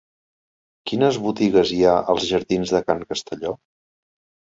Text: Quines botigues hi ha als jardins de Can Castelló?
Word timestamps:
Quines 0.91 1.19
botigues 1.25 1.73
hi 1.75 1.81
ha 1.89 1.93
als 2.13 2.25
jardins 2.31 2.73
de 2.77 2.81
Can 2.87 3.05
Castelló? 3.13 3.53